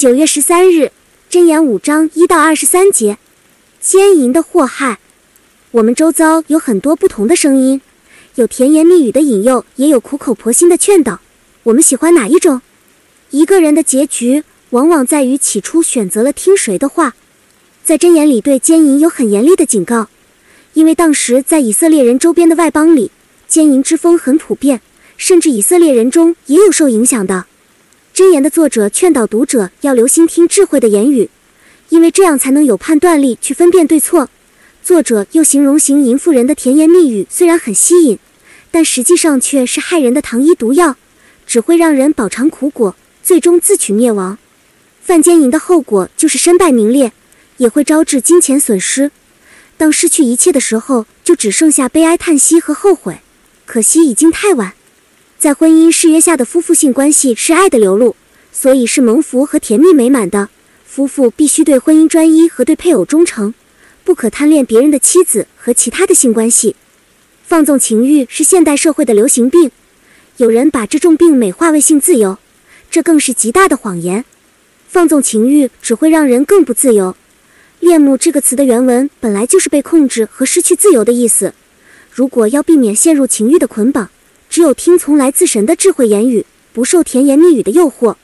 [0.00, 0.92] 九月十三日，
[1.30, 3.18] 箴言五章一到二十三节，
[3.82, 4.98] 奸淫的祸害。
[5.72, 7.82] 我们周遭有很多不同的声音，
[8.36, 11.20] 有甜言蜜语的引诱，也有苦口婆心的劝导。
[11.64, 12.62] 我们喜欢哪一种？
[13.28, 17.14] 一个人的结局往往在于起初选择了听谁的话。
[17.84, 20.08] 在箴言里对奸淫有很严厉的警告，
[20.72, 23.10] 因为当时在以色列人周边的外邦里，
[23.46, 24.80] 奸淫之风很普遍，
[25.18, 27.44] 甚至以色列人中也有受影响的。
[28.20, 31.30] 箴言的作者劝导读者要留心听智慧的言语，
[31.88, 34.28] 因为这样才能有判断力去分辨对错。
[34.84, 38.18] 作者又形容行淫妇人的甜言蜜语虽然很吸引，
[38.70, 40.96] 但实际上却是害人的糖衣毒药，
[41.46, 44.36] 只会让人饱尝苦果，最终自取灭亡。
[45.00, 47.12] 犯奸淫的后果就是身败名裂，
[47.56, 49.10] 也会招致金钱损失。
[49.78, 53.22] 当失去一切的时候，就只剩下悲哀叹息和后悔，
[53.64, 54.74] 可惜已经太晚。
[55.40, 58.14] 在婚姻誓约下的夫妇性关系是爱的流露，
[58.52, 60.50] 所以是蒙福和甜蜜美满的。
[60.84, 63.54] 夫妇必须对婚姻专一和对配偶忠诚，
[64.04, 66.76] 不可贪恋别人的妻子和其他的性关系。
[67.42, 69.70] 放纵情欲是现代社会的流行病，
[70.36, 72.36] 有人把这重病美化为性自由，
[72.90, 74.26] 这更是极大的谎言。
[74.88, 77.16] 放纵情欲只会让人更不自由。
[77.78, 81.54] 恋慕这个词的原文本来就是被控制和失去自由的意思。
[82.12, 84.10] 如果要避免陷入情欲的捆绑，
[84.50, 88.16] 只有听从来自神的智慧言语，不受甜言蜜语的诱惑。